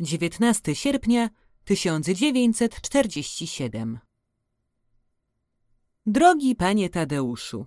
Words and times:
19 0.00 0.74
sierpnia 0.74 1.30
1947 1.64 3.98
Drogi 6.06 6.56
panie 6.56 6.90
Tadeuszu, 6.90 7.66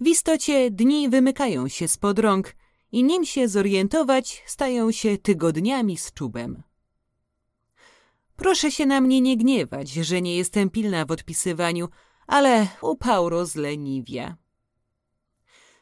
w 0.00 0.06
istocie 0.06 0.70
dni 0.70 1.08
wymykają 1.08 1.68
się 1.68 1.88
spod 1.88 2.18
rąk 2.18 2.56
i 2.92 3.04
nim 3.04 3.24
się 3.24 3.48
zorientować, 3.48 4.42
stają 4.46 4.92
się 4.92 5.18
tygodniami 5.18 5.96
z 5.96 6.12
czubem. 6.12 6.62
Proszę 8.36 8.70
się 8.70 8.86
na 8.86 9.00
mnie 9.00 9.20
nie 9.20 9.36
gniewać, 9.36 9.90
że 9.90 10.22
nie 10.22 10.36
jestem 10.36 10.70
pilna 10.70 11.04
w 11.04 11.10
odpisywaniu, 11.10 11.88
ale 12.26 12.66
upał 12.80 13.28
rozleniwia. 13.28 14.36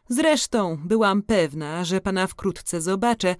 Zresztą 0.08 0.78
byłam 0.84 1.22
pewna, 1.22 1.84
że 1.84 2.00
pana 2.00 2.26
wkrótce 2.26 2.80
zobaczę, 2.80 3.36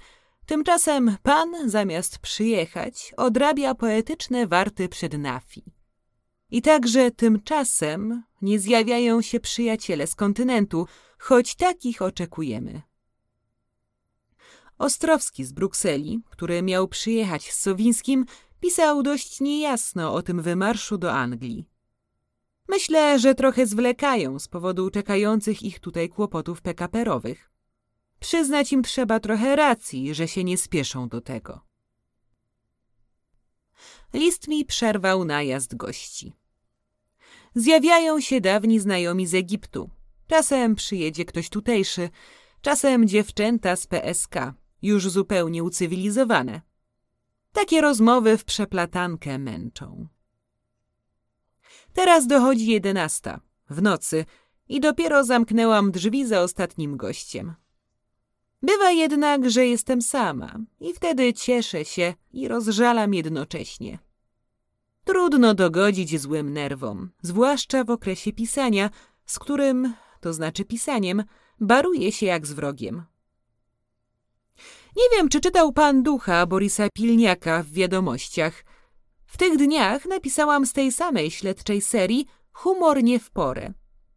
Tymczasem 0.47 1.17
pan, 1.23 1.71
zamiast 1.71 2.19
przyjechać, 2.19 3.15
odrabia 3.17 3.75
poetyczne 3.75 4.47
warty 4.47 4.89
przed 4.89 5.19
Nafi. 5.19 5.65
I 6.51 6.63
także 6.63 7.11
tymczasem 7.11 8.23
nie 8.43 8.59
zjawiają 8.59 9.23
się 9.23 9.41
przyjaciele 9.41 10.07
z 10.07 10.15
kontynentu, 10.15 10.87
choć 11.19 11.55
takich 11.55 12.03
oczekujemy. 12.03 12.83
Ostrowski 14.79 15.45
z 15.45 15.53
Brukseli, 15.53 16.23
który 16.31 16.63
miał 16.63 16.89
przyjechać 16.89 17.53
z 17.53 17.61
Sowińskim, 17.61 18.27
pisał 18.61 19.03
dość 19.03 19.41
niejasno 19.41 20.15
o 20.15 20.23
tym 20.23 20.43
wymarszu 20.43 20.99
do 20.99 21.13
Anglii. 21.13 21.69
Myślę, 22.69 23.19
że 23.19 23.35
trochę 23.35 23.67
zwlekają 23.67 24.39
z 24.39 24.49
powodu 24.49 24.91
czekających 24.91 25.63
ich 25.63 25.81
tutaj 25.81 26.09
kłopotów 26.09 26.61
pekaperowych. 26.61 27.52
Przyznać 28.23 28.73
im 28.73 28.83
trzeba 28.83 29.21
trochę 29.21 29.57
racji, 29.57 30.15
że 30.15 30.29
się 30.29 30.45
nie 30.45 30.59
spieszą 30.59 31.09
do 31.09 31.21
tego. 31.21 31.61
List 34.13 34.49
mi 34.49 34.65
przerwał 34.65 35.25
najazd 35.25 35.75
gości. 35.75 36.33
Zjawiają 37.55 38.21
się 38.21 38.41
dawni 38.41 38.81
znajomi 38.81 39.27
z 39.27 39.35
Egiptu. 39.35 39.91
Czasem 40.27 40.75
przyjedzie 40.75 41.25
ktoś 41.25 41.49
tutejszy, 41.49 42.11
czasem 42.61 43.09
dziewczęta 43.09 43.77
z 43.77 43.87
PSK, 43.87 44.35
już 44.83 45.11
zupełnie 45.11 45.65
ucywilizowane. 45.65 46.61
Takie 47.53 47.81
rozmowy 47.81 48.39
w 48.39 48.45
przeplatankę 48.45 49.39
męczą. 49.39 50.07
Teraz 51.93 52.27
dochodzi 52.27 52.67
jedenasta, 52.67 53.41
w 53.71 53.83
nocy, 53.83 54.25
i 54.69 54.81
dopiero 54.81 55.25
zamknęłam 55.25 55.91
drzwi 55.91 56.27
za 56.27 56.41
ostatnim 56.41 56.97
gościem. 56.97 57.55
Bywa 58.63 58.91
jednak, 58.91 59.51
że 59.51 59.67
jestem 59.67 60.03
sama 60.03 60.59
i 60.81 60.95
wtedy 60.95 61.33
cieszę 61.33 61.85
się 61.85 62.15
i 62.33 62.49
rozżalam 62.49 63.15
jednocześnie. 63.15 63.99
Trudno 65.05 65.55
dogodzić 65.55 66.21
złym 66.21 66.53
nerwom, 66.53 67.11
zwłaszcza 67.23 67.85
w 67.85 67.91
okresie 67.91 68.33
pisania, 68.33 68.91
z 69.27 69.39
którym, 69.39 69.95
to 70.21 70.33
znaczy 70.33 70.65
pisaniem, 70.65 71.25
baruje 71.61 72.13
się 72.13 72.27
jak 72.27 72.47
z 72.47 72.53
wrogiem. 72.53 73.05
Nie 74.97 75.17
wiem, 75.17 75.29
czy 75.29 75.41
czytał 75.41 75.73
pan 75.73 76.03
ducha 76.03 76.47
Borisa 76.47 76.89
Pilniaka 76.95 77.63
w 77.63 77.71
wiadomościach. 77.71 78.65
W 79.27 79.37
tych 79.37 79.57
dniach 79.57 80.07
napisałam 80.07 80.67
z 80.67 80.73
tej 80.73 80.93
samej 80.93 81.31
śledczej 81.31 81.81
serii 81.81 82.27
Humor 82.53 83.03
nie 83.03 83.19
w 83.19 83.31
porę. 83.31 83.73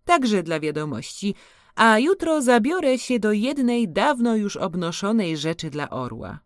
Także 0.06 0.44
dla 0.44 0.60
wiadomości, 0.60 1.36
a 1.76 2.00
jutro 2.00 2.42
zabiorę 2.42 2.98
się 2.98 3.20
do 3.20 3.32
jednej 3.32 3.90
dawno 3.90 4.36
już 4.36 4.58
obnoszonej 4.58 5.38
rzeczy 5.38 5.70
dla 5.70 5.90
orła. 5.90 6.40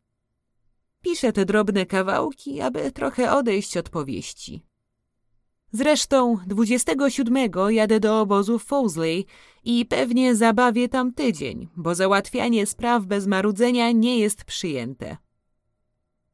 Piszę 1.02 1.34
te 1.34 1.46
drobne 1.46 1.86
kawałki, 1.86 2.62
aby 2.62 2.92
trochę 2.92 3.32
odejść 3.32 3.78
od 3.78 3.90
powieści. 3.90 4.66
Zresztą 5.72 6.38
27 6.48 7.50
jadę 7.70 8.00
do 8.00 8.22
obozu 8.22 8.60
Fowsley 8.60 9.26
i 9.64 9.86
pewnie 9.86 10.36
zabawię 10.36 10.90
tam 10.90 11.14
tydzień, 11.14 11.68
bo 11.78 11.96
załatwianie 11.96 12.66
spraw 12.66 13.06
bez 13.06 13.28
marudzenia 13.28 13.92
nie 13.92 14.20
jest 14.20 14.44
przyjęte. 14.44 15.18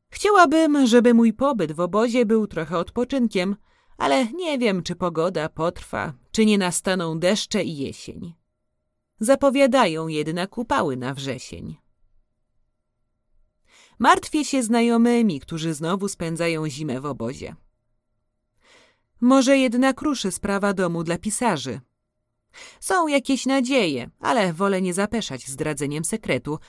Chciałabym, 0.09 0.87
żeby 0.87 1.13
mój 1.13 1.33
pobyt 1.33 1.71
w 1.71 1.79
obozie 1.79 2.25
był 2.25 2.47
trochę 2.47 2.77
odpoczynkiem, 2.77 3.55
ale 3.97 4.25
nie 4.25 4.57
wiem, 4.57 4.83
czy 4.83 4.95
pogoda 4.95 5.49
potrwa, 5.49 6.13
czy 6.31 6.45
nie 6.45 6.57
nastaną 6.57 7.19
deszcze 7.19 7.63
i 7.63 7.77
jesień. 7.77 8.44
Zapowiadają 9.19 10.07
jednak 10.07 10.57
upały 10.57 10.97
na 10.97 11.13
wrzesień. 11.13 11.77
Martwię 13.99 14.45
się 14.45 14.63
znajomymi, 14.63 15.39
którzy 15.39 15.73
znowu 15.73 16.07
spędzają 16.07 16.69
zimę 16.69 17.01
w 17.01 17.05
obozie. 17.05 17.55
Może 19.21 19.57
jednak 19.57 20.01
ruszy 20.01 20.31
sprawa 20.31 20.73
domu 20.73 21.03
dla 21.03 21.17
pisarzy. 21.17 21.81
Są 22.79 23.07
jakieś 23.07 23.45
nadzieje, 23.45 24.09
ale 24.19 24.53
wolę 24.53 24.81
nie 24.81 24.93
zapeszać 24.93 25.47
zdradzeniem 25.47 26.05
sekretu. 26.05 26.59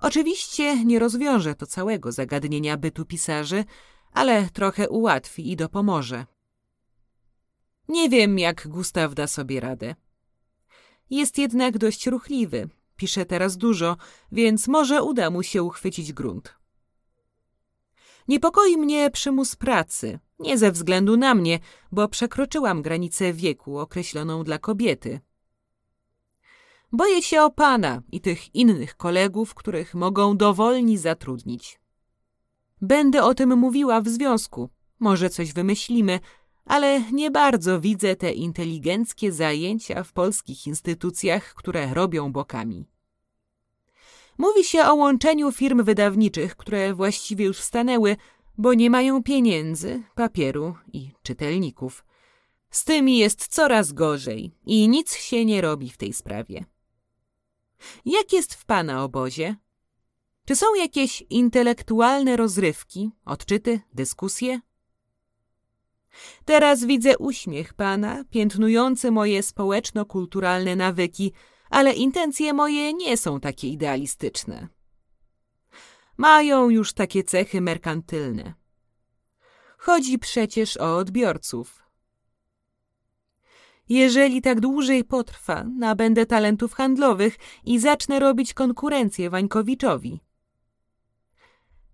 Oczywiście 0.00 0.84
nie 0.84 0.98
rozwiąże 0.98 1.54
to 1.54 1.66
całego 1.66 2.12
zagadnienia 2.12 2.76
bytu 2.76 3.04
pisarzy, 3.04 3.64
ale 4.12 4.50
trochę 4.50 4.88
ułatwi 4.88 5.52
i 5.52 5.56
dopomoże. 5.56 6.26
Nie 7.88 8.08
wiem, 8.08 8.38
jak 8.38 8.68
Gustaw 8.68 9.14
da 9.14 9.26
sobie 9.26 9.60
radę. 9.60 9.94
Jest 11.12 11.38
jednak 11.38 11.78
dość 11.78 12.06
ruchliwy. 12.06 12.68
Pisze 12.96 13.26
teraz 13.26 13.56
dużo, 13.56 13.96
więc 14.32 14.68
może 14.68 15.02
uda 15.02 15.30
mu 15.30 15.42
się 15.42 15.62
uchwycić 15.62 16.12
grunt. 16.12 16.54
Niepokoi 18.28 18.76
mnie 18.76 19.10
przymus 19.10 19.56
pracy. 19.56 20.18
Nie 20.38 20.58
ze 20.58 20.72
względu 20.72 21.16
na 21.16 21.34
mnie, 21.34 21.58
bo 21.92 22.08
przekroczyłam 22.08 22.82
granicę 22.82 23.32
wieku 23.32 23.78
określoną 23.78 24.44
dla 24.44 24.58
kobiety. 24.58 25.20
Boję 26.92 27.22
się 27.22 27.42
o 27.42 27.50
pana 27.50 28.02
i 28.12 28.20
tych 28.20 28.54
innych 28.54 28.96
kolegów, 28.96 29.54
których 29.54 29.94
mogą 29.94 30.36
dowolni 30.36 30.98
zatrudnić. 30.98 31.80
Będę 32.80 33.24
o 33.24 33.34
tym 33.34 33.58
mówiła 33.58 34.00
w 34.00 34.08
związku. 34.08 34.68
Może 34.98 35.30
coś 35.30 35.52
wymyślimy, 35.52 36.20
ale 36.64 37.00
nie 37.12 37.30
bardzo 37.30 37.80
widzę 37.80 38.16
te 38.16 38.32
inteligenckie 38.32 39.32
zajęcia 39.32 40.04
w 40.04 40.12
polskich 40.12 40.66
instytucjach, 40.66 41.54
które 41.54 41.94
robią 41.94 42.32
bokami. 42.32 42.86
Mówi 44.38 44.64
się 44.64 44.84
o 44.84 44.94
łączeniu 44.94 45.52
firm 45.52 45.84
wydawniczych, 45.84 46.56
które 46.56 46.94
właściwie 46.94 47.44
już 47.44 47.58
stanęły, 47.58 48.16
bo 48.58 48.74
nie 48.74 48.90
mają 48.90 49.22
pieniędzy, 49.22 50.02
papieru 50.14 50.74
i 50.92 51.10
czytelników. 51.22 52.04
Z 52.70 52.84
tymi 52.84 53.18
jest 53.18 53.46
coraz 53.46 53.92
gorzej 53.92 54.54
i 54.66 54.88
nic 54.88 55.16
się 55.16 55.44
nie 55.44 55.60
robi 55.60 55.90
w 55.90 55.96
tej 55.96 56.12
sprawie. 56.12 56.64
Jak 58.04 58.32
jest 58.32 58.54
w 58.54 58.64
pana 58.64 59.04
obozie? 59.04 59.56
Czy 60.44 60.56
są 60.56 60.74
jakieś 60.74 61.24
intelektualne 61.30 62.36
rozrywki, 62.36 63.10
odczyty, 63.24 63.80
dyskusje? 63.94 64.60
Teraz 66.44 66.84
widzę 66.84 67.18
uśmiech 67.18 67.74
pana, 67.74 68.24
piętnujący 68.30 69.10
moje 69.10 69.42
społeczno-kulturalne 69.42 70.76
nawyki, 70.76 71.32
ale 71.70 71.92
intencje 71.92 72.52
moje 72.52 72.94
nie 72.94 73.16
są 73.16 73.40
takie 73.40 73.68
idealistyczne. 73.68 74.68
Mają 76.16 76.70
już 76.70 76.92
takie 76.92 77.24
cechy 77.24 77.60
merkantylne. 77.60 78.54
Chodzi 79.78 80.18
przecież 80.18 80.76
o 80.76 80.96
odbiorców. 80.96 81.82
Jeżeli 83.88 84.42
tak 84.42 84.60
dłużej 84.60 85.04
potrwa, 85.04 85.64
nabędę 85.64 86.26
talentów 86.26 86.74
handlowych 86.74 87.36
i 87.64 87.78
zacznę 87.78 88.20
robić 88.20 88.54
konkurencję 88.54 89.30
Wańkowiczowi. 89.30 90.20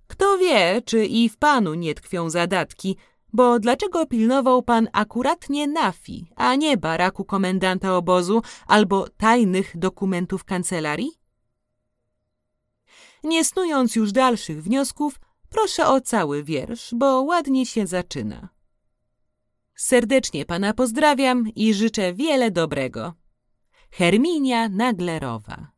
Kto 0.07 0.39
wie, 0.39 0.83
czy 0.85 1.07
i 1.07 1.29
w 1.29 1.37
panu 1.37 1.75
nie 1.75 1.95
tkwią 1.95 2.31
zadatki, 2.31 2.97
bo 3.33 3.59
dlaczego 3.59 4.07
pilnował 4.07 4.63
pan 4.63 4.89
akuratnie 4.93 5.67
Nafi, 5.67 6.31
a 6.37 6.55
nie 6.55 6.77
baraku 6.77 7.25
komendanta 7.25 7.97
obozu 7.97 8.43
albo 8.67 9.09
tajnych 9.09 9.79
dokumentów 9.79 10.45
kancelarii? 10.45 11.11
Nie 13.25 13.45
snując 13.45 13.97
już 13.97 14.13
dalszych 14.13 14.63
wniosków, 14.63 15.21
proszę 15.49 15.89
o 15.89 16.01
cały 16.01 16.45
wiersz, 16.45 16.95
bo 16.95 17.23
ładnie 17.23 17.67
się 17.67 17.87
zaczyna. 17.87 18.49
Serdecznie 19.75 20.45
pana 20.45 20.75
pozdrawiam 20.75 21.49
i 21.57 21.75
życzę 21.75 22.15
wiele 22.15 22.51
dobrego. 22.51 23.15
Herminia 23.91 24.69
Naglerowa 24.69 25.78